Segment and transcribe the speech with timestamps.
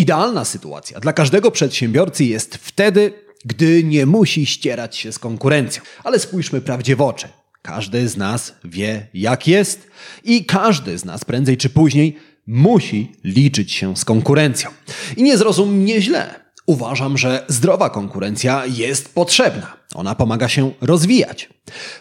[0.00, 3.12] Idealna sytuacja dla każdego przedsiębiorcy jest wtedy,
[3.44, 5.82] gdy nie musi ścierać się z konkurencją.
[6.04, 7.28] Ale spójrzmy prawdzie w oczy.
[7.62, 9.86] Każdy z nas wie, jak jest,
[10.24, 12.16] i każdy z nas prędzej czy później
[12.46, 14.70] musi liczyć się z konkurencją.
[15.16, 16.40] I nie zrozum mnie źle.
[16.66, 19.79] Uważam, że zdrowa konkurencja jest potrzebna.
[19.94, 21.48] Ona pomaga się rozwijać.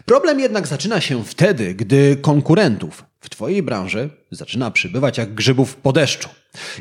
[0.06, 5.94] Problem jednak zaczyna się wtedy, gdy konkurentów w Twojej branży zaczyna przybywać jak grzybów po
[5.94, 6.30] deszczu.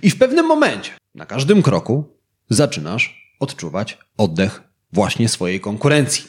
[0.03, 2.05] I w pewnym momencie, na każdym kroku,
[2.51, 4.63] zaczynasz odczuwać oddech
[4.93, 6.25] właśnie swojej konkurencji.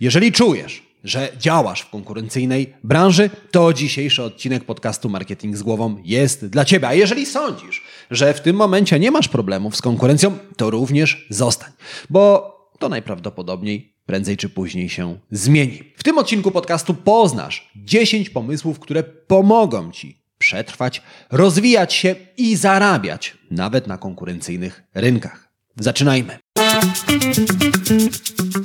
[0.00, 6.46] Jeżeli czujesz, że działasz w konkurencyjnej branży, to dzisiejszy odcinek podcastu Marketing z Głową jest
[6.46, 6.88] dla Ciebie.
[6.88, 11.72] A jeżeli sądzisz, że w tym momencie nie masz problemów z konkurencją, to również zostań,
[12.10, 15.92] bo to najprawdopodobniej prędzej czy później się zmieni.
[15.96, 23.36] W tym odcinku podcastu poznasz 10 pomysłów, które pomogą Ci przetrwać, rozwijać się i zarabiać
[23.50, 25.48] nawet na konkurencyjnych rynkach.
[25.80, 26.38] Zaczynajmy.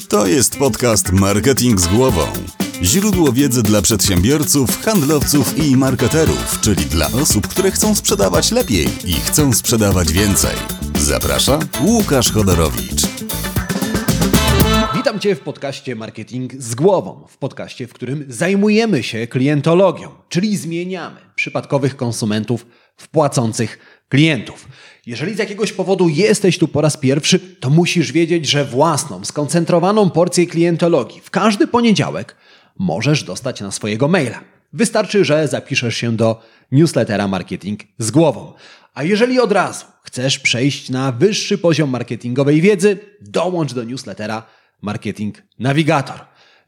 [0.10, 2.28] To jest podcast Marketing z głową.
[2.84, 9.14] Źródło wiedzy dla przedsiębiorców, handlowców i marketerów, czyli dla osób, które chcą sprzedawać lepiej i
[9.14, 10.56] chcą sprzedawać więcej.
[11.00, 13.19] Zaprasza Łukasz Chodorowicz.
[14.96, 17.26] Witam Cię w podcaście Marketing z głową.
[17.28, 22.66] W podcaście, w którym zajmujemy się klientologią, czyli zmieniamy przypadkowych konsumentów
[22.98, 23.80] w płacących
[24.10, 24.68] klientów.
[25.06, 30.10] Jeżeli z jakiegoś powodu jesteś tu po raz pierwszy, to musisz wiedzieć, że własną, skoncentrowaną
[30.10, 32.36] porcję klientologii w każdy poniedziałek
[32.80, 34.42] możesz dostać na swojego maila.
[34.74, 38.54] Wystarczy, że zapiszesz się do newslettera Marketing z głową.
[38.94, 45.44] A jeżeli od razu chcesz przejść na wyższy poziom marketingowej wiedzy, dołącz do newslettera Marketing
[45.60, 46.20] Navigator.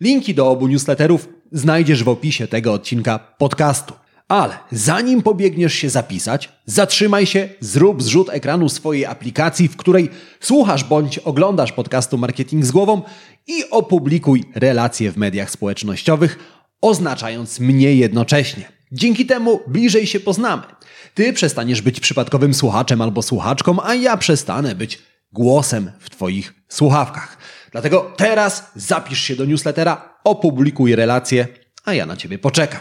[0.01, 3.93] Linki do obu newsletterów znajdziesz w opisie tego odcinka podcastu.
[4.27, 10.09] Ale zanim pobiegniesz się zapisać, zatrzymaj się, zrób zrzut ekranu swojej aplikacji, w której
[10.39, 13.01] słuchasz bądź oglądasz podcastu Marketing z głową
[13.47, 16.39] i opublikuj relacje w mediach społecznościowych,
[16.81, 18.71] oznaczając mnie jednocześnie.
[18.91, 20.63] Dzięki temu bliżej się poznamy.
[21.13, 24.99] Ty przestaniesz być przypadkowym słuchaczem albo słuchaczką, a ja przestanę być
[25.33, 27.37] głosem w Twoich słuchawkach.
[27.71, 31.47] Dlatego teraz zapisz się do newslettera, opublikuj relacje,
[31.85, 32.79] a ja na Ciebie poczekam.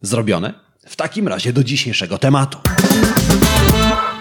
[0.00, 0.54] Zrobione?
[0.86, 2.58] W takim razie do dzisiejszego tematu.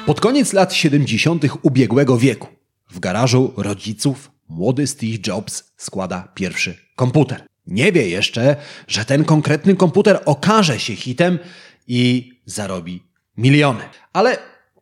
[0.05, 1.43] Pod koniec lat 70.
[1.61, 2.47] ubiegłego wieku
[2.89, 7.43] w garażu rodziców młody Steve Jobs składa pierwszy komputer.
[7.67, 8.55] Nie wie jeszcze,
[8.87, 11.39] że ten konkretny komputer okaże się hitem
[11.87, 13.03] i zarobi
[13.37, 13.83] miliony.
[14.13, 14.37] Ale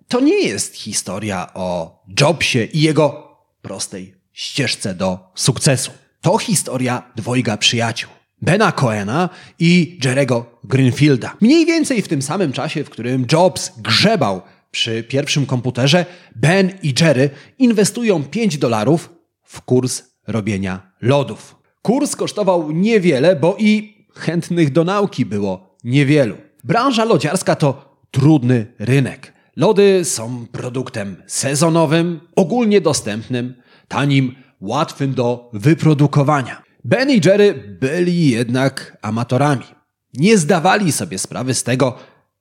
[0.07, 5.91] to nie jest historia o Jobsie i jego prostej ścieżce do sukcesu.
[6.21, 8.11] To historia dwojga przyjaciół.
[8.41, 9.29] Bena Cohena
[9.59, 11.35] i Jerego Greenfielda.
[11.41, 14.41] Mniej więcej w tym samym czasie, w którym Jobs grzebał
[14.71, 16.05] przy pierwszym komputerze,
[16.35, 19.09] Ben i Jerry inwestują 5 dolarów
[19.43, 21.55] w kurs robienia lodów.
[21.81, 26.35] Kurs kosztował niewiele, bo i chętnych do nauki było niewielu.
[26.63, 29.33] Branża lodziarska to trudny rynek.
[29.55, 33.53] Lody są produktem sezonowym, ogólnie dostępnym,
[33.89, 36.63] tanim, łatwym do wyprodukowania.
[36.83, 39.65] Ben i Jerry byli jednak amatorami.
[40.13, 41.97] Nie zdawali sobie sprawy z tego,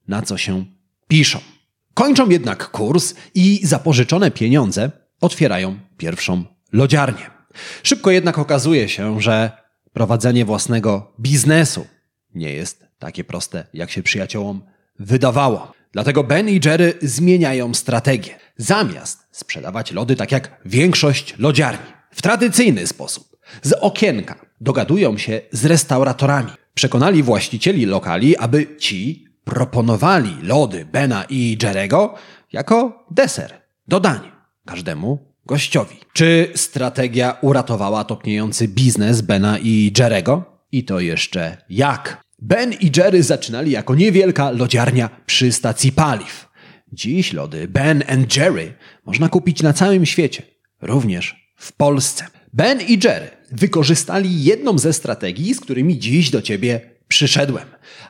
[0.08, 0.64] na co się
[1.08, 1.38] piszą.
[1.94, 7.30] Kończą jednak kurs i zapożyczone pieniądze otwierają pierwszą lodziarnię.
[7.82, 9.52] Szybko jednak okazuje się, że
[9.92, 11.86] prowadzenie własnego biznesu
[12.34, 14.62] nie jest takie proste, jak się przyjaciołom
[14.98, 15.72] wydawało.
[15.92, 18.34] Dlatego Ben i Jerry zmieniają strategię.
[18.56, 25.64] Zamiast sprzedawać lody tak jak większość lodziarni, w tradycyjny sposób, z okienka dogadują się z
[25.64, 26.50] restauratorami.
[26.74, 32.14] Przekonali właścicieli lokali, aby ci proponowali lody Bena i Jerego
[32.52, 34.32] jako deser, dodanie
[34.66, 35.96] każdemu gościowi.
[36.12, 40.44] Czy strategia uratowała topniejący biznes Bena i Jerego?
[40.72, 42.24] I to jeszcze jak?
[42.38, 46.48] Ben i Jerry zaczynali jako niewielka lodziarnia przy stacji paliw.
[46.92, 50.42] Dziś lody Ben and Jerry można kupić na całym świecie,
[50.82, 52.26] również w Polsce.
[52.52, 57.66] Ben i Jerry wykorzystali jedną ze strategii, z którymi dziś do ciebie przyszedłem.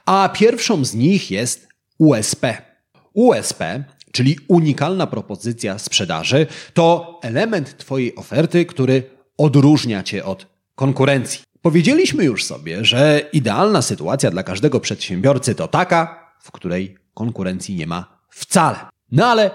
[0.07, 2.63] A pierwszą z nich jest USP.
[3.13, 9.03] USP, czyli unikalna propozycja sprzedaży, to element Twojej oferty, który
[9.39, 11.48] odróżnia Cię od konkurencji.
[11.63, 17.87] Powiedzieliśmy już sobie, że idealna sytuacja dla każdego przedsiębiorcy to taka, w której konkurencji nie
[17.87, 18.79] ma wcale.
[19.13, 19.51] No ale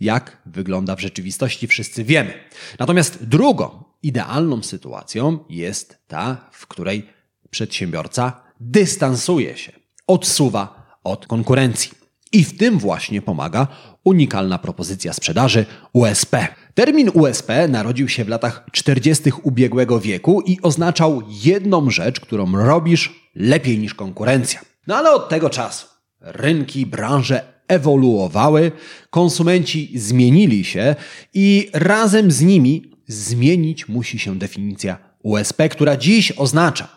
[0.00, 2.34] jak wygląda w rzeczywistości, wszyscy wiemy.
[2.78, 7.08] Natomiast drugą idealną sytuacją jest ta, w której
[7.50, 9.72] przedsiębiorca dystansuje się,
[10.06, 11.90] odsuwa od konkurencji.
[12.32, 13.66] I w tym właśnie pomaga
[14.04, 16.36] unikalna propozycja sprzedaży USP.
[16.78, 19.32] Termin USP narodził się w latach 40.
[19.42, 24.60] ubiegłego wieku i oznaczał jedną rzecz, którą robisz lepiej niż konkurencja.
[24.86, 25.86] No ale od tego czasu
[26.20, 28.72] rynki, branże ewoluowały,
[29.10, 30.96] konsumenci zmienili się
[31.34, 36.88] i razem z nimi zmienić musi się definicja USP, która dziś oznacza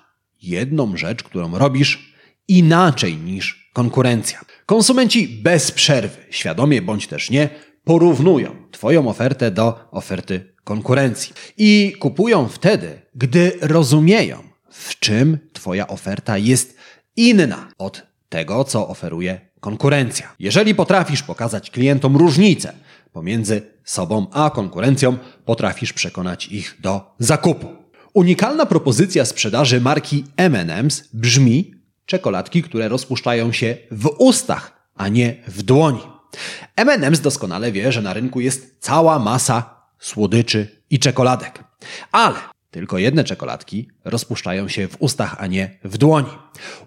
[0.42, 2.16] jedną rzecz, którą robisz
[2.48, 4.42] inaczej niż konkurencja.
[4.66, 7.50] Konsumenci bez przerwy, świadomie bądź też nie,
[7.84, 16.38] porównują Twoją ofertę do oferty konkurencji i kupują wtedy, gdy rozumieją, w czym Twoja oferta
[16.38, 16.76] jest
[17.16, 20.36] inna od tego, co oferuje konkurencja.
[20.40, 22.74] Jeżeli potrafisz pokazać klientom różnicę
[23.14, 27.68] pomiędzy sobą a konkurencją, potrafisz przekonać ich do zakupu.
[28.14, 31.74] Unikalna propozycja sprzedaży marki M&M's brzmi
[32.06, 36.11] czekoladki, które rozpuszczają się w ustach, a nie w dłoni.
[36.76, 41.64] M&M's doskonale wie, że na rynku jest cała masa słodyczy i czekoladek.
[42.12, 42.36] Ale
[42.72, 46.30] tylko jedne czekoladki rozpuszczają się w ustach, a nie w dłoni.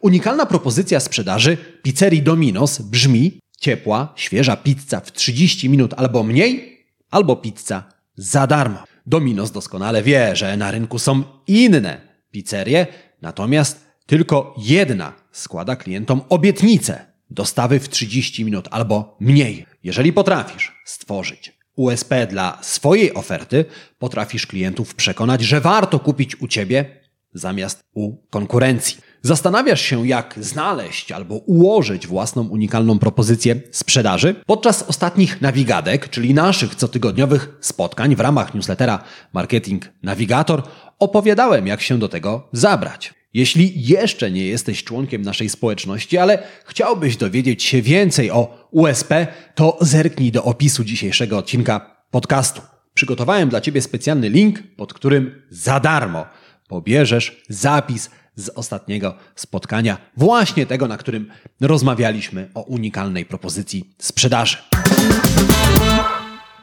[0.01, 7.37] Unikalna propozycja sprzedaży pizzerii Domino's brzmi ciepła, świeża pizza w 30 minut albo mniej, albo
[7.37, 7.85] pizza
[8.17, 8.85] za darmo.
[9.07, 12.01] Domino's doskonale wie, że na rynku są inne
[12.31, 12.87] pizzerie,
[13.23, 19.67] natomiast tylko jedna składa klientom obietnicę dostawy w 30 minut albo mniej.
[19.83, 23.65] Jeżeli potrafisz stworzyć USP dla swojej oferty,
[23.99, 27.01] potrafisz klientów przekonać, że warto kupić u ciebie
[27.35, 28.97] zamiast u konkurencji.
[29.23, 34.35] Zastanawiasz się, jak znaleźć albo ułożyć własną unikalną propozycję sprzedaży?
[34.47, 40.63] Podczas ostatnich nawigadek, czyli naszych cotygodniowych spotkań w ramach newslettera Marketing Navigator,
[40.99, 43.15] opowiadałem, jak się do tego zabrać.
[43.35, 49.79] Jeśli jeszcze nie jesteś członkiem naszej społeczności, ale chciałbyś dowiedzieć się więcej o USP, to
[49.81, 52.61] zerknij do opisu dzisiejszego odcinka podcastu.
[52.95, 56.27] Przygotowałem dla Ciebie specjalny link, pod którym za darmo
[56.69, 61.31] pobierzesz zapis z ostatniego spotkania, właśnie tego, na którym
[61.61, 64.57] rozmawialiśmy o unikalnej propozycji sprzedaży.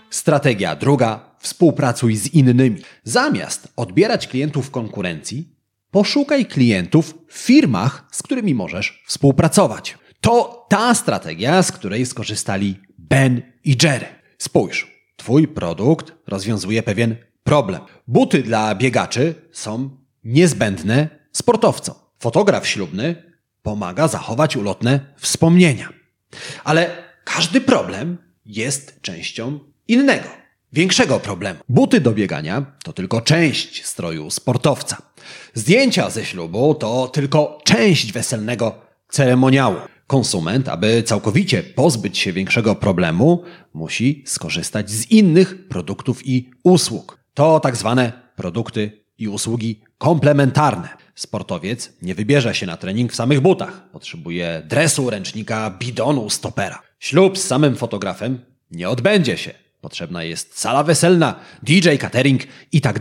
[0.09, 2.81] Strategia druga: współpracuj z innymi.
[3.03, 5.60] Zamiast odbierać klientów konkurencji,
[5.91, 9.97] Poszukaj klientów w firmach, z którymi możesz współpracować.
[10.21, 14.05] To ta strategia, z której skorzystali Ben i Jerry.
[14.37, 17.81] Spójrz, Twój produkt rozwiązuje pewien problem.
[18.07, 21.95] Buty dla biegaczy są niezbędne sportowcom.
[22.19, 23.23] Fotograf ślubny
[23.61, 25.89] pomaga zachować ulotne wspomnienia.
[26.63, 26.89] Ale
[27.23, 30.29] każdy problem jest częścią innego,
[30.73, 31.59] większego problemu.
[31.69, 35.10] Buty do biegania to tylko część stroju sportowca.
[35.53, 38.75] Zdjęcia ze ślubu to tylko część weselnego
[39.09, 39.75] ceremoniału.
[40.07, 47.19] Konsument, aby całkowicie pozbyć się większego problemu, musi skorzystać z innych produktów i usług.
[47.33, 50.89] To tak zwane produkty i usługi komplementarne.
[51.15, 53.89] Sportowiec nie wybierze się na trening w samych butach.
[53.91, 56.81] Potrzebuje dresu, ręcznika, bidonu, stopera.
[56.99, 58.39] Ślub z samym fotografem
[58.71, 59.53] nie odbędzie się.
[59.81, 62.41] Potrzebna jest sala weselna, DJ, catering
[62.71, 62.99] i tak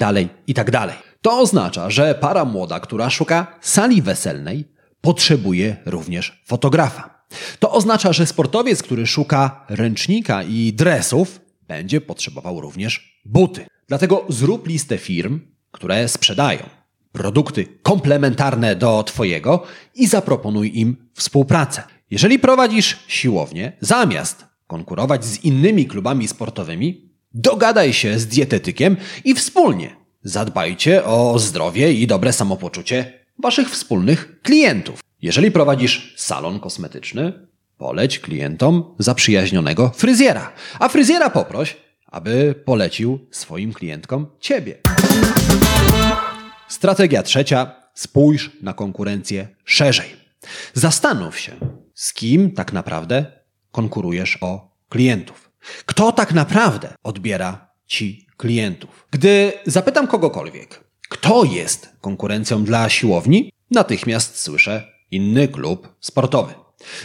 [1.22, 4.64] To oznacza, że para młoda, która szuka sali weselnej,
[5.00, 7.24] potrzebuje również fotografa.
[7.58, 13.66] To oznacza, że sportowiec, który szuka ręcznika i dresów, będzie potrzebował również buty.
[13.88, 15.40] Dlatego zrób listę firm,
[15.70, 16.60] które sprzedają
[17.12, 19.62] produkty komplementarne do Twojego
[19.94, 21.82] i zaproponuj im współpracę.
[22.10, 29.99] Jeżeli prowadzisz siłownię, zamiast konkurować z innymi klubami sportowymi, dogadaj się z dietetykiem i wspólnie
[30.22, 35.00] Zadbajcie o zdrowie i dobre samopoczucie Waszych wspólnych klientów.
[35.22, 37.46] Jeżeli prowadzisz salon kosmetyczny,
[37.78, 44.76] poleć klientom zaprzyjaźnionego fryzjera, a fryzjera poproś, aby polecił swoim klientkom Ciebie.
[46.68, 47.80] Strategia trzecia.
[47.94, 50.08] Spójrz na konkurencję szerzej.
[50.74, 51.52] Zastanów się,
[51.94, 53.26] z kim tak naprawdę
[53.72, 55.50] konkurujesz o klientów.
[55.86, 59.06] Kto tak naprawdę odbiera Ci klientów.
[59.10, 66.54] Gdy zapytam kogokolwiek, kto jest konkurencją dla siłowni, natychmiast słyszę inny klub sportowy.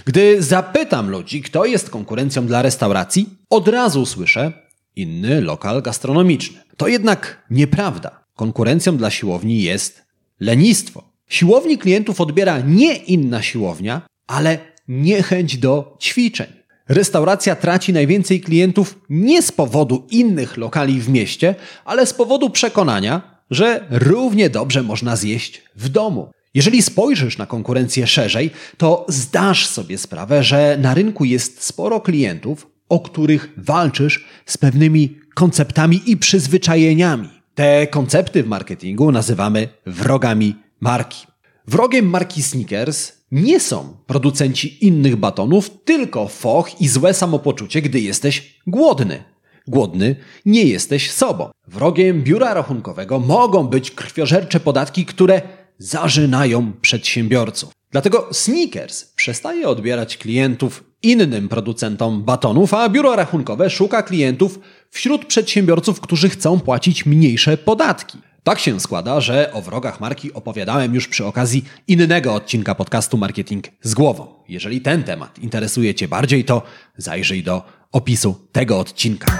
[0.06, 4.51] Gdy zapytam ludzi, kto jest konkurencją dla restauracji, od razu słyszę
[4.96, 6.62] inny lokal gastronomiczny.
[6.77, 8.24] To jednak nieprawda.
[8.36, 10.06] Konkurencją dla siłowni jest
[10.39, 11.04] lenistwo.
[11.27, 16.48] Siłowni klientów odbiera nie inna siłownia, ale niechęć do ćwiczeń.
[16.89, 23.42] Restauracja traci najwięcej klientów nie z powodu innych lokali w mieście, ale z powodu przekonania,
[23.51, 26.32] że równie dobrze można zjeść w domu.
[26.54, 32.68] Jeżeli spojrzysz na konkurencję szerzej, to zdasz sobie sprawę, że na rynku jest sporo klientów,
[32.89, 37.30] o których walczysz z pewnymi konceptami i przyzwyczajeniami.
[37.56, 41.27] Te koncepty w marketingu nazywamy wrogami marki.
[41.68, 48.60] Wrogiem marki Snickers nie są producenci innych batonów, tylko foch i złe samopoczucie, gdy jesteś
[48.67, 49.24] głodny.
[49.67, 50.15] Głodny
[50.46, 51.50] nie jesteś sobą.
[51.67, 55.41] Wrogiem biura rachunkowego mogą być krwiożercze podatki, które
[55.77, 57.72] zażynają przedsiębiorców.
[57.91, 66.01] Dlatego Snickers przestaje odbierać klientów innym producentom batonów, a biuro rachunkowe szuka klientów wśród przedsiębiorców,
[66.01, 68.17] którzy chcą płacić mniejsze podatki.
[68.46, 73.66] Tak się składa, że o wrogach marki opowiadałem już przy okazji innego odcinka podcastu Marketing
[73.82, 74.28] z głową.
[74.48, 76.62] Jeżeli ten temat interesuje Cię bardziej, to
[76.98, 79.38] zajrzyj do opisu tego odcinka.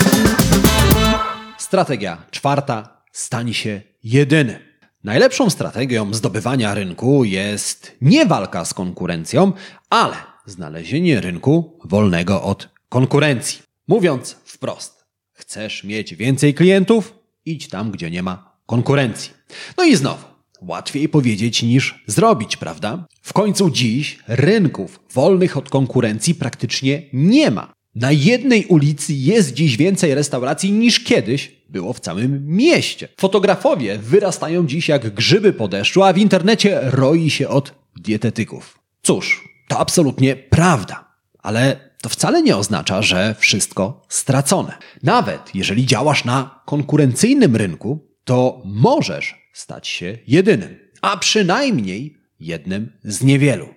[1.58, 3.02] Strategia czwarta.
[3.12, 4.60] Stań się jedyny.
[5.04, 9.54] Najlepszą strategią zdobywania rynku jest nie walka z konkurencją,
[9.90, 13.62] ale znalezienie rynku wolnego od konkurencji.
[13.88, 17.14] Mówiąc wprost, chcesz mieć więcej klientów?
[17.46, 19.32] Idź tam, gdzie nie ma konkurencji.
[19.78, 20.26] No i znowu,
[20.62, 23.08] łatwiej powiedzieć niż zrobić, prawda?
[23.22, 27.74] W końcu dziś rynków wolnych od konkurencji praktycznie nie ma.
[27.96, 33.08] Na jednej ulicy jest dziś więcej restauracji niż kiedyś było w całym mieście.
[33.20, 38.80] Fotografowie wyrastają dziś jak grzyby po deszczu, a w internecie roi się od dietetyków.
[39.04, 41.06] Cóż, to absolutnie prawda,
[41.40, 44.78] ale to wcale nie oznacza, że wszystko stracone.
[45.04, 53.24] Nawet jeżeli działasz na konkurencyjnym rynku, to możesz stać się jedynym, a przynajmniej jednym z
[53.24, 53.68] niewielu.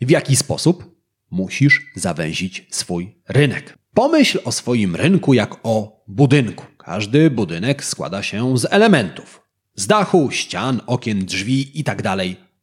[0.00, 0.92] W jaki sposób?
[1.30, 3.78] Musisz zawęzić swój rynek.
[3.94, 6.64] Pomyśl o swoim rynku jak o budynku.
[6.78, 9.42] Każdy budynek składa się z elementów.
[9.74, 12.16] Z dachu, ścian, okien, drzwi itd.,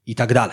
[0.06, 0.50] itd.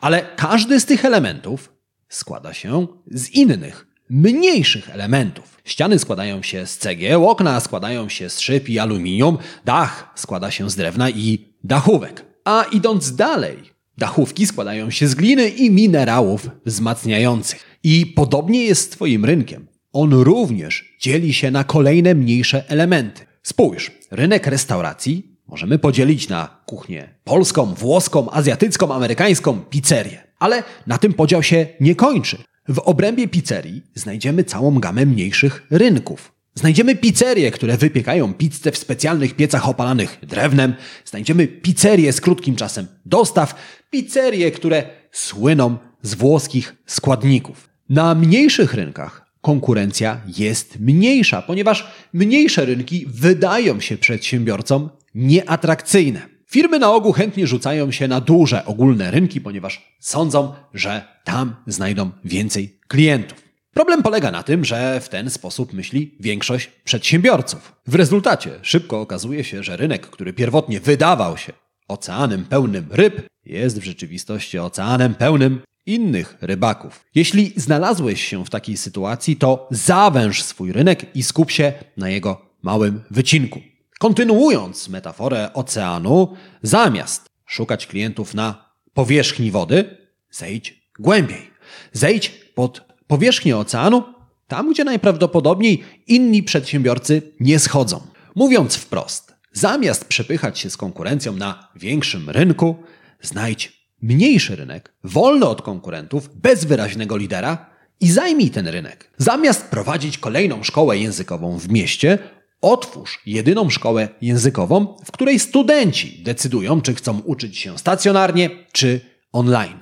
[0.00, 1.72] Ale każdy z tych elementów
[2.08, 5.60] składa się z innych, mniejszych elementów.
[5.64, 10.70] Ściany składają się z cegieł, okna składają się z szyb i aluminium, dach składa się
[10.70, 12.24] z drewna i dachówek.
[12.44, 13.56] A idąc dalej,
[13.98, 17.78] dachówki składają się z gliny i minerałów wzmacniających.
[17.82, 19.66] I podobnie jest z Twoim rynkiem.
[19.92, 23.26] On również dzieli się na kolejne mniejsze elementy.
[23.42, 30.22] Spójrz, rynek restauracji możemy podzielić na kuchnię polską, włoską, azjatycką, amerykańską, pizzerię.
[30.38, 32.38] Ale na tym podział się nie kończy.
[32.68, 36.32] W obrębie pizzerii znajdziemy całą gamę mniejszych rynków.
[36.54, 40.74] Znajdziemy pizzerie, które wypiekają pizzę w specjalnych piecach opalanych drewnem.
[41.04, 43.54] Znajdziemy pizzerie z krótkim czasem dostaw.
[43.90, 44.82] Pizzerie, które
[45.12, 47.68] słyną z włoskich składników.
[47.88, 56.37] Na mniejszych rynkach konkurencja jest mniejsza, ponieważ mniejsze rynki wydają się przedsiębiorcom nieatrakcyjne.
[56.50, 62.10] Firmy na ogół chętnie rzucają się na duże ogólne rynki, ponieważ sądzą, że tam znajdą
[62.24, 63.42] więcej klientów.
[63.74, 67.72] Problem polega na tym, że w ten sposób myśli większość przedsiębiorców.
[67.86, 71.52] W rezultacie szybko okazuje się, że rynek, który pierwotnie wydawał się
[71.88, 77.04] oceanem pełnym ryb, jest w rzeczywistości oceanem pełnym innych rybaków.
[77.14, 82.40] Jeśli znalazłeś się w takiej sytuacji, to zawęż swój rynek i skup się na jego
[82.62, 83.60] małym wycinku.
[83.98, 89.96] Kontynuując metaforę oceanu, zamiast szukać klientów na powierzchni wody,
[90.30, 91.50] zejdź głębiej.
[91.92, 94.02] Zejdź pod powierzchnię oceanu,
[94.48, 98.00] tam gdzie najprawdopodobniej inni przedsiębiorcy nie schodzą.
[98.34, 102.76] Mówiąc wprost, zamiast przepychać się z konkurencją na większym rynku,
[103.22, 107.66] znajdź mniejszy rynek, wolny od konkurentów, bez wyraźnego lidera
[108.00, 109.10] i zajmij ten rynek.
[109.16, 112.18] Zamiast prowadzić kolejną szkołę językową w mieście,
[112.60, 119.00] Otwórz jedyną szkołę językową, w której studenci decydują, czy chcą uczyć się stacjonarnie, czy
[119.32, 119.76] online.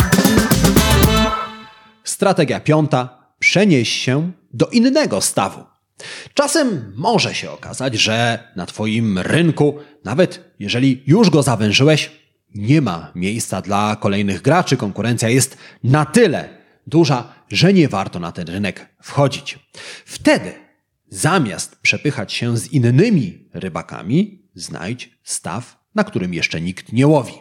[2.04, 3.16] Strategia piąta.
[3.38, 5.64] Przenieś się do innego stawu.
[6.35, 12.11] Czasem może się okazać, że na Twoim rynku, nawet jeżeli już go zawężyłeś,
[12.54, 14.76] nie ma miejsca dla kolejnych graczy.
[14.76, 16.49] Konkurencja jest na tyle
[16.87, 19.59] duża, że nie warto na ten rynek wchodzić.
[20.04, 20.65] Wtedy
[21.08, 27.32] Zamiast przepychać się z innymi rybakami, znajdź staw, na którym jeszcze nikt nie łowi.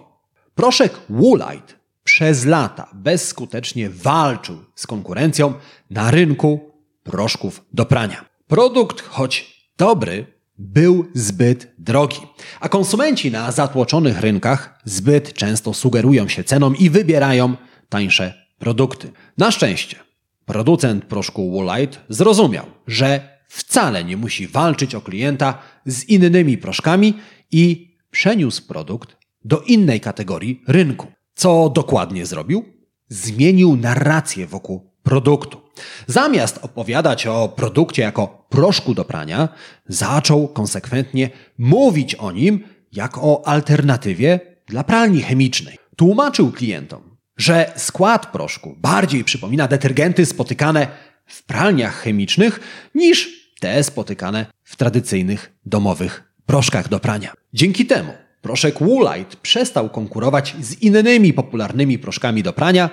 [0.56, 5.54] Proszek Woolite przez lata bezskutecznie walczył z konkurencją
[5.90, 6.72] na rynku
[7.04, 8.26] proszków do prania.
[8.48, 12.20] Produkt, choć dobry, był zbyt drogi,
[12.60, 17.56] a konsumenci na zatłoczonych rynkach zbyt często sugerują się ceną i wybierają
[17.90, 19.12] tańsze produkty.
[19.38, 20.00] Na szczęście
[20.46, 27.14] producent proszku Woolite zrozumiał, że wcale nie musi walczyć o klienta z innymi proszkami
[27.52, 31.08] i przeniósł produkt do innej kategorii rynku.
[31.36, 32.66] Co dokładnie zrobił?
[33.10, 35.62] Zmienił narrację wokół produktu.
[36.08, 39.50] Zamiast opowiadać o produkcie jako proszku do prania,
[39.88, 45.78] zaczął konsekwentnie mówić o nim jak o alternatywie dla pralni chemicznej.
[45.96, 50.88] Tłumaczył klientom, że skład proszku bardziej przypomina detergenty spotykane
[51.26, 52.60] w pralniach chemicznych
[52.96, 57.34] niż te spotykane w tradycyjnych domowych proszkach do prania.
[57.54, 62.90] Dzięki temu proszek Woolite przestał konkurować z innymi popularnymi proszkami do prania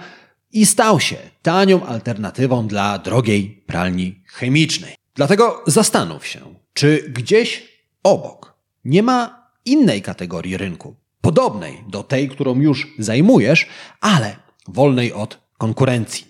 [0.52, 4.95] i stał się tanią alternatywą dla drogiej pralni chemicznej.
[5.14, 6.40] Dlatego zastanów się,
[6.73, 7.69] czy gdzieś
[8.02, 8.54] obok
[8.85, 13.66] nie ma innej kategorii rynku, podobnej do tej, którą już zajmujesz,
[14.00, 14.37] ale
[14.69, 16.26] wolnej od konkurencji.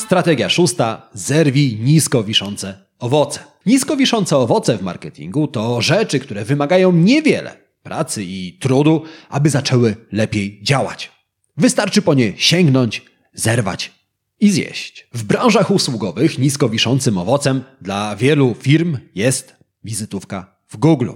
[0.00, 3.40] Strategia szósta: zerwij nisko wiszące owoce.
[3.66, 9.96] Nisko wiszące owoce w marketingu to rzeczy, które wymagają niewiele pracy i trudu, aby zaczęły
[10.12, 11.12] lepiej działać.
[11.56, 13.02] Wystarczy po nie sięgnąć,
[13.34, 13.92] zerwać
[14.40, 15.08] i zjeść.
[15.14, 21.10] W branżach usługowych nisko wiszącym owocem dla wielu firm jest wizytówka w Google.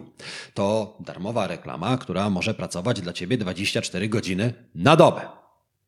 [0.55, 5.21] To darmowa reklama, która może pracować dla Ciebie 24 godziny na dobę.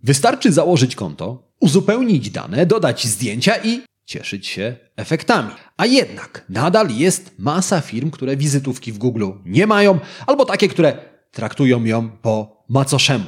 [0.01, 5.51] Wystarczy założyć konto, uzupełnić dane, dodać zdjęcia i cieszyć się efektami.
[5.77, 10.99] A jednak nadal jest masa firm, które wizytówki w Google nie mają, albo takie, które
[11.31, 13.25] traktują ją po macoszemu.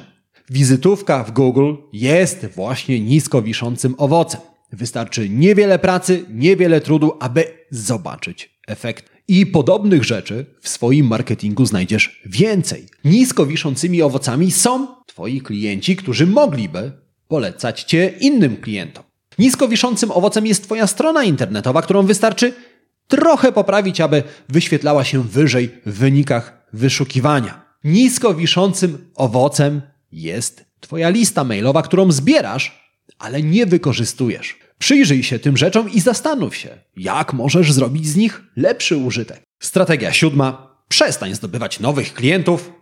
[0.51, 4.41] Wizytówka w Google jest właśnie nisko wiszącym owocem.
[4.73, 9.11] Wystarczy niewiele pracy, niewiele trudu, aby zobaczyć efekt.
[9.29, 12.87] I podobnych rzeczy w swoim marketingu znajdziesz więcej.
[13.05, 16.93] Nisko wiszącymi owocami są Twoi klienci, którzy mogliby
[17.29, 19.05] polecać Cię innym klientom.
[19.39, 22.53] Nisko wiszącym owocem jest Twoja strona internetowa, którą wystarczy
[23.09, 27.69] trochę poprawić, aby wyświetlała się wyżej w wynikach wyszukiwania.
[27.85, 29.83] Nisko wiszącym owocem
[30.13, 34.59] jest Twoja lista mailowa, którą zbierasz, ale nie wykorzystujesz.
[34.79, 39.43] Przyjrzyj się tym rzeczom i zastanów się, jak możesz zrobić z nich lepszy użytek.
[39.61, 42.73] Strategia siódma: przestań zdobywać nowych klientów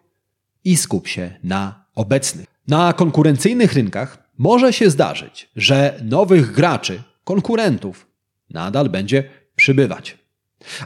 [0.65, 2.47] i skup się na obecnych.
[2.69, 8.07] Na konkurencyjnych rynkach może się zdarzyć, że nowych graczy, konkurentów,
[8.51, 9.25] nadal będzie
[9.57, 10.19] przybywać.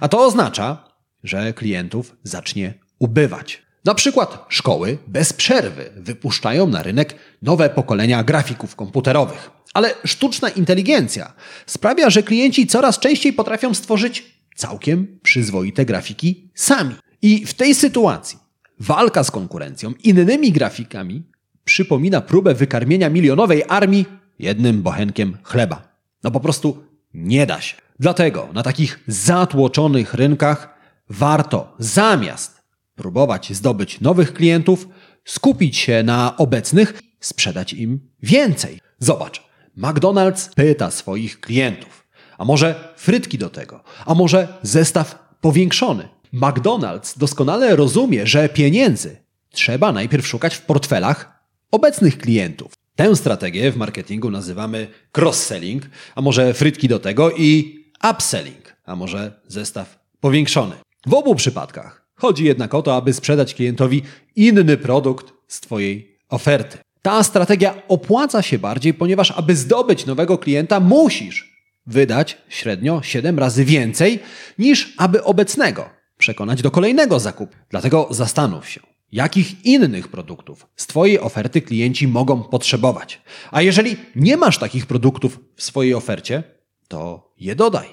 [0.01, 0.89] A to oznacza,
[1.25, 3.63] że klientów zacznie ubywać.
[3.85, 9.51] Na przykład szkoły bez przerwy wypuszczają na rynek nowe pokolenia grafików komputerowych.
[9.75, 11.33] Ale sztuczna inteligencja
[11.67, 16.95] sprawia, że klienci coraz częściej potrafią stworzyć całkiem przyzwoite grafiki sami.
[17.23, 18.39] I w tej sytuacji
[18.81, 21.23] walka z konkurencją innymi grafikami
[21.65, 24.07] przypomina próbę wykarmienia milionowej armii
[24.39, 25.83] jednym bochenkiem chleba.
[26.25, 27.77] No po prostu nie da się.
[27.99, 30.75] Dlatego na takich zatłoczonych rynkach
[31.09, 32.63] warto zamiast
[32.95, 34.89] próbować zdobyć nowych klientów,
[35.25, 38.81] skupić się na obecnych, sprzedać im więcej.
[38.99, 39.43] Zobacz,
[39.79, 42.07] McDonald's pyta swoich klientów,
[42.39, 46.09] a może frytki do tego, a może zestaw powiększony.
[46.35, 49.17] McDonald's doskonale rozumie, że pieniędzy
[49.51, 51.40] trzeba najpierw szukać w portfelach
[51.71, 52.73] obecnych klientów.
[52.97, 54.87] Tę strategię w marketingu nazywamy
[55.19, 55.81] cross-selling,
[56.15, 57.81] a może frytki do tego i
[58.11, 60.77] upselling, a może zestaw powiększony.
[61.07, 64.03] W obu przypadkach chodzi jednak o to, aby sprzedać klientowi
[64.37, 66.79] inny produkt z Twojej oferty.
[67.03, 71.51] Ta strategia opłaca się bardziej, ponieważ aby zdobyć nowego klienta, musisz
[71.87, 74.19] wydać średnio 7 razy więcej
[74.59, 77.57] niż aby obecnego przekonać do kolejnego zakupu.
[77.69, 78.81] Dlatego zastanów się,
[79.13, 83.21] jakich innych produktów z Twojej oferty klienci mogą potrzebować.
[83.51, 86.43] A jeżeli nie masz takich produktów w swojej ofercie,
[86.89, 87.89] to je dodaj.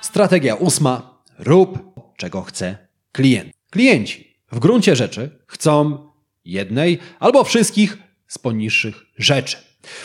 [0.00, 1.78] Strategia ósma: rób
[2.16, 3.52] czego chce klient.
[3.70, 6.08] Klienci w gruncie rzeczy chcą
[6.44, 7.98] jednej albo wszystkich
[8.28, 9.56] z poniższych rzeczy.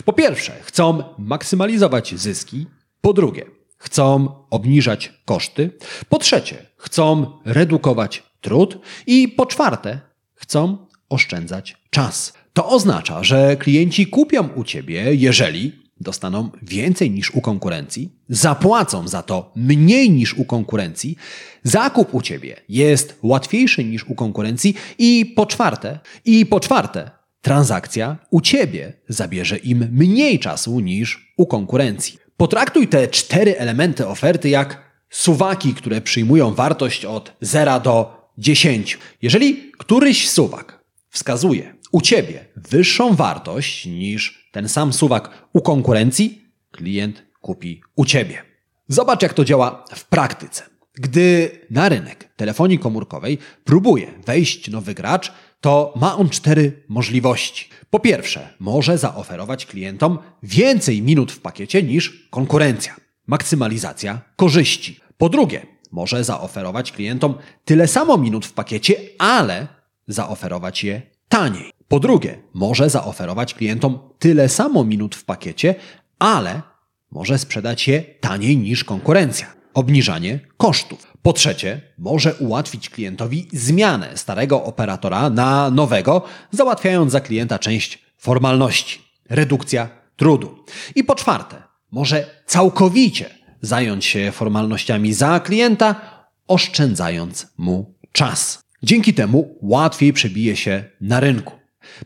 [0.04, 2.66] Po pierwsze, chcą maksymalizować zyski.
[3.00, 3.44] Po drugie,
[3.76, 5.70] chcą obniżać koszty.
[6.08, 8.78] Po trzecie, chcą redukować trud.
[9.06, 10.00] I po czwarte,
[10.34, 12.32] chcą oszczędzać czas.
[12.52, 19.22] To oznacza, że klienci kupią u ciebie, jeżeli dostaną więcej niż u konkurencji, zapłacą za
[19.22, 21.16] to mniej niż u konkurencji,
[21.62, 28.16] zakup u ciebie jest łatwiejszy niż u konkurencji i po czwarte, i po czwarte, transakcja
[28.30, 32.18] u ciebie zabierze im mniej czasu niż u konkurencji.
[32.36, 38.98] Potraktuj te cztery elementy oferty jak suwaki, które przyjmują wartość od 0 do 10.
[39.22, 47.22] Jeżeli któryś suwak wskazuje u ciebie wyższą wartość niż ten sam suwak u konkurencji, klient
[47.40, 48.42] kupi u ciebie.
[48.88, 50.62] Zobacz, jak to działa w praktyce.
[50.94, 57.68] Gdy na rynek telefonii komórkowej próbuje wejść nowy gracz, to ma on cztery możliwości.
[57.90, 62.96] Po pierwsze, może zaoferować klientom więcej minut w pakiecie niż konkurencja.
[63.26, 65.00] Maksymalizacja korzyści.
[65.18, 69.66] Po drugie, może zaoferować klientom tyle samo minut w pakiecie, ale
[70.08, 71.70] zaoferować je taniej.
[71.88, 75.74] Po drugie, może zaoferować klientom tyle samo minut w pakiecie,
[76.18, 76.62] ale
[77.10, 79.46] może sprzedać je taniej niż konkurencja.
[79.74, 81.12] Obniżanie kosztów.
[81.22, 89.00] Po trzecie, może ułatwić klientowi zmianę starego operatora na nowego, załatwiając za klienta część formalności.
[89.30, 90.64] Redukcja trudu.
[90.94, 96.00] I po czwarte, może całkowicie zająć się formalnościami za klienta,
[96.48, 98.62] oszczędzając mu czas.
[98.82, 101.52] Dzięki temu łatwiej przebije się na rynku.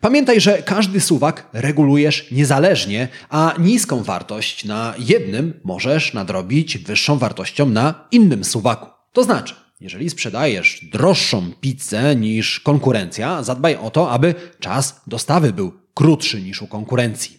[0.01, 7.67] Pamiętaj, że każdy suwak regulujesz niezależnie, a niską wartość na jednym możesz nadrobić wyższą wartością
[7.67, 8.87] na innym suwaku.
[9.13, 15.73] To znaczy, jeżeli sprzedajesz droższą pizzę niż konkurencja, zadbaj o to, aby czas dostawy był
[15.95, 17.39] krótszy niż u konkurencji.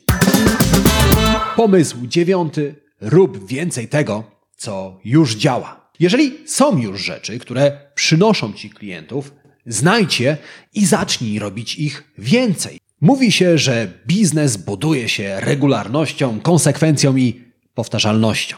[1.55, 2.88] Pomysł dziewiąty.
[3.01, 4.23] Rób więcej tego,
[4.57, 5.89] co już działa.
[5.99, 9.33] Jeżeli są już rzeczy, które przynoszą ci klientów,
[9.65, 10.37] znajdź je
[10.73, 12.79] i zacznij robić ich więcej.
[13.01, 18.57] Mówi się, że biznes buduje się regularnością, konsekwencją i powtarzalnością.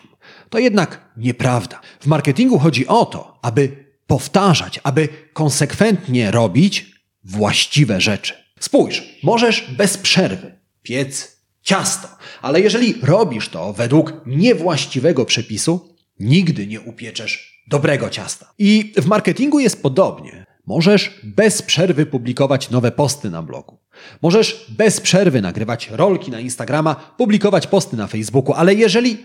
[0.50, 1.82] To jednak nieprawda.
[2.00, 6.92] W marketingu chodzi o to, aby powtarzać, aby konsekwentnie robić
[7.24, 8.34] właściwe rzeczy.
[8.60, 12.08] Spójrz, możesz bez przerwy piec ciasto,
[12.42, 18.54] ale jeżeli robisz to według niewłaściwego przepisu, nigdy nie upieczesz dobrego ciasta.
[18.60, 20.46] I w marketingu jest podobnie.
[20.66, 23.78] Możesz bez przerwy publikować nowe posty na blogu.
[24.22, 29.18] Możesz bez przerwy nagrywać rolki na Instagrama, publikować posty na Facebooku, ale jeżeli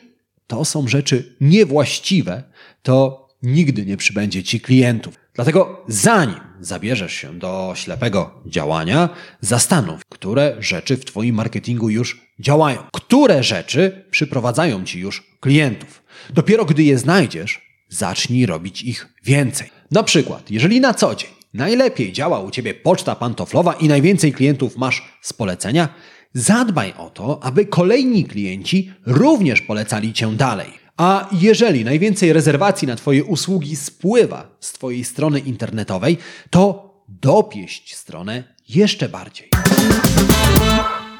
[0.47, 2.43] to są rzeczy niewłaściwe,
[2.83, 5.15] to nigdy nie przybędzie ci klientów.
[5.37, 9.09] Dlatego zanim zabierzesz się do ślepego działania,
[9.41, 16.03] zastanów, które rzeczy w Twoim marketingu już działają, które rzeczy przyprowadzają Ci już klientów.
[16.31, 19.71] Dopiero gdy je znajdziesz, zacznij robić ich więcej.
[19.91, 24.77] Na przykład, jeżeli na co dzień najlepiej działa u Ciebie poczta pantoflowa i najwięcej klientów
[24.77, 25.89] masz z polecenia,
[26.33, 30.86] zadbaj o to, aby kolejni klienci również polecali Cię dalej.
[30.97, 36.19] A jeżeli najwięcej rezerwacji na Twoje usługi spływa z Twojej strony internetowej,
[36.51, 39.51] to dopieść stronę jeszcze bardziej.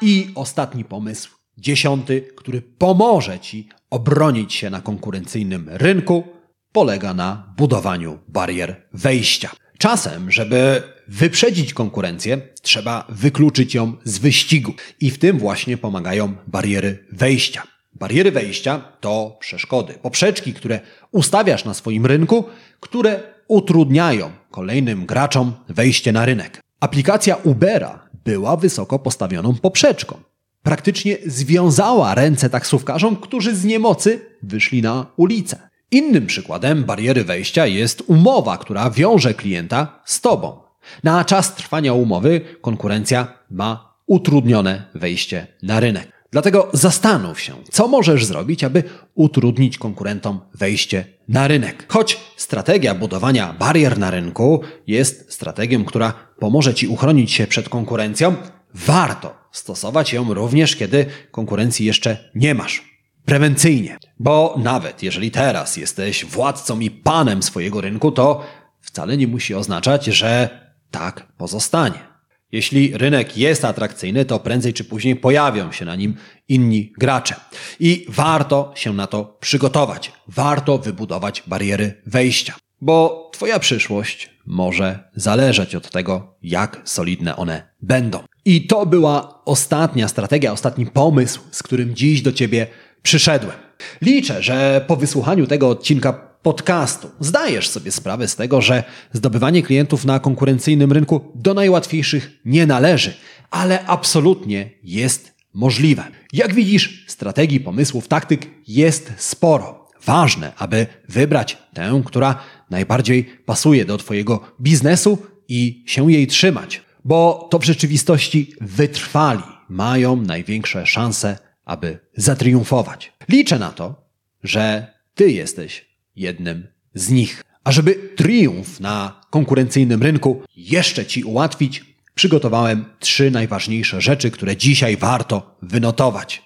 [0.01, 6.23] I ostatni pomysł, dziesiąty, który pomoże Ci obronić się na konkurencyjnym rynku,
[6.71, 9.49] polega na budowaniu barier wejścia.
[9.77, 14.73] Czasem, żeby wyprzedzić konkurencję, trzeba wykluczyć ją z wyścigu.
[14.99, 17.76] I w tym właśnie pomagają bariery wejścia.
[17.99, 20.79] Bariery wejścia to przeszkody, poprzeczki, które
[21.11, 22.43] ustawiasz na swoim rynku,
[22.79, 26.61] które utrudniają kolejnym graczom wejście na rynek.
[26.79, 30.17] Aplikacja Ubera była wysoko postawioną poprzeczką.
[30.63, 35.69] Praktycznie związała ręce taksówkarzom, którzy z niemocy wyszli na ulicę.
[35.91, 40.59] Innym przykładem bariery wejścia jest umowa, która wiąże klienta z tobą.
[41.03, 46.16] Na czas trwania umowy konkurencja ma utrudnione wejście na rynek.
[46.31, 48.83] Dlatego zastanów się, co możesz zrobić, aby
[49.15, 51.85] utrudnić konkurentom wejście na rynek.
[51.87, 58.35] Choć strategia budowania barier na rynku jest strategią, która pomoże Ci uchronić się przed konkurencją,
[58.73, 62.97] warto stosować ją również, kiedy konkurencji jeszcze nie masz.
[63.25, 63.97] Prewencyjnie.
[64.19, 68.43] Bo nawet jeżeli teraz jesteś władcą i panem swojego rynku, to
[68.81, 70.49] wcale nie musi oznaczać, że
[70.91, 72.16] tak pozostanie.
[72.51, 76.15] Jeśli rynek jest atrakcyjny, to prędzej czy później pojawią się na nim
[76.47, 77.35] inni gracze.
[77.79, 80.11] I warto się na to przygotować.
[80.27, 82.55] Warto wybudować bariery wejścia.
[82.81, 88.19] Bo Twoja przyszłość może zależeć od tego, jak solidne one będą.
[88.45, 92.67] I to była ostatnia strategia, ostatni pomysł, z którym dziś do Ciebie
[93.01, 93.57] przyszedłem.
[94.01, 96.13] Liczę, że po wysłuchaniu tego odcinka
[96.47, 97.09] podcastu.
[97.19, 98.83] Zdajesz sobie sprawę z tego, że
[99.13, 103.13] zdobywanie klientów na konkurencyjnym rynku do najłatwiejszych nie należy,
[103.51, 106.03] ale absolutnie jest możliwe.
[106.33, 109.87] Jak widzisz, strategii, pomysłów, taktyk jest sporo.
[110.05, 117.47] Ważne, aby wybrać tę, która najbardziej pasuje do Twojego biznesu i się jej trzymać, bo
[117.51, 123.13] to w rzeczywistości wytrwali mają największe szanse, aby zatriumfować.
[123.29, 124.09] Liczę na to,
[124.43, 125.86] że Ty jesteś
[126.17, 127.43] jednym z nich.
[127.63, 134.97] A żeby triumf na konkurencyjnym rynku jeszcze Ci ułatwić, przygotowałem trzy najważniejsze rzeczy, które dzisiaj
[134.97, 136.43] warto wynotować.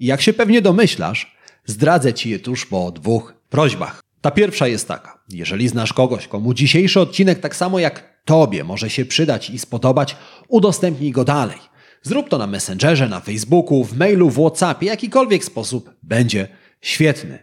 [0.00, 4.02] I jak się pewnie domyślasz, zdradzę Ci je tuż po dwóch prośbach.
[4.20, 5.18] Ta pierwsza jest taka.
[5.28, 10.16] Jeżeli znasz kogoś, komu dzisiejszy odcinek, tak samo jak Tobie może się przydać i spodobać,
[10.48, 11.58] udostępnij go dalej.
[12.02, 16.48] Zrób to na Messengerze, na Facebooku, w mailu, w WhatsAppie, jakikolwiek sposób będzie
[16.80, 17.38] świetny.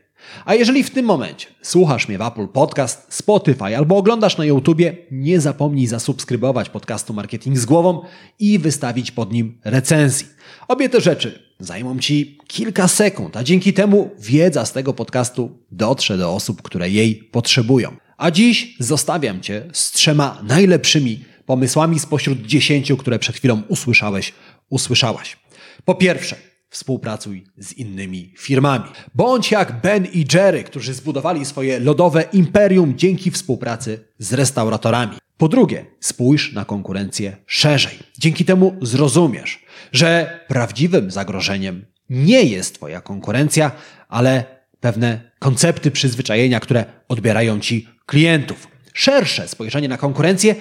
[0.46, 4.98] A jeżeli w tym momencie słuchasz mnie w Apple Podcast, Spotify albo oglądasz na YouTubie,
[5.12, 8.02] nie zapomnij zasubskrybować podcastu Marketing z głową
[8.40, 10.28] i wystawić pod nim recenzji.
[10.68, 16.18] Obie te rzeczy zajmą Ci kilka sekund, a dzięki temu wiedza z tego podcastu dotrze
[16.18, 17.96] do osób, które jej potrzebują.
[18.18, 24.34] A dziś zostawiam Cię z trzema najlepszymi pomysłami spośród dziesięciu, które przed chwilą usłyszałeś,
[24.70, 25.38] usłyszałaś.
[25.86, 26.36] Po pierwsze,
[26.70, 28.90] współpracuj z innymi firmami.
[29.16, 35.18] Bądź jak Ben i Jerry, którzy zbudowali swoje lodowe imperium dzięki współpracy z restauratorami.
[35.38, 38.00] Po drugie, spójrz na konkurencję szerzej.
[38.18, 43.72] Dzięki temu zrozumiesz, że prawdziwym zagrożeniem nie jest Twoja konkurencja,
[44.10, 44.44] ale
[44.80, 48.68] pewne koncepty przyzwyczajenia, które odbierają Ci klientów.
[48.94, 50.56] Szersze spojrzenie na konkurencję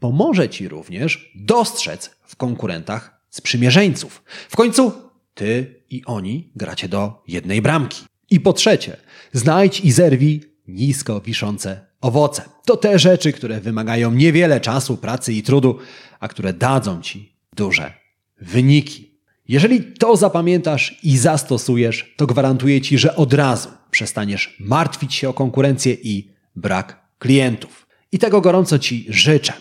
[0.00, 4.22] pomoże Ci również dostrzec w konkurentach sprzymierzeńców.
[4.48, 5.07] W końcu
[5.38, 8.02] Ty i oni gracie do jednej bramki.
[8.30, 8.96] I po trzecie,
[9.32, 12.42] znajdź i zerwij nisko wiszące owoce.
[12.64, 15.78] To te rzeczy, które wymagają niewiele czasu, pracy i trudu,
[16.20, 17.92] a które dadzą Ci duże
[18.40, 19.10] wyniki.
[19.48, 25.34] Jeżeli to zapamiętasz i zastosujesz, to gwarantuję Ci, że od razu przestaniesz martwić się o
[25.34, 27.86] konkurencję i brak klientów.
[28.12, 29.52] I tego gorąco Ci życzę.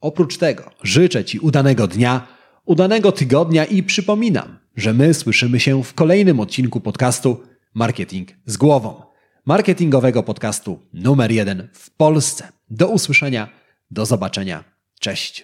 [0.00, 2.26] Oprócz tego życzę Ci udanego dnia,
[2.64, 7.42] udanego tygodnia i przypominam, że my słyszymy się w kolejnym odcinku podcastu
[7.74, 9.02] Marketing z głową.
[9.46, 12.48] Marketingowego podcastu numer jeden w Polsce.
[12.70, 13.48] Do usłyszenia,
[13.90, 14.64] do zobaczenia.
[15.00, 15.36] Cześć.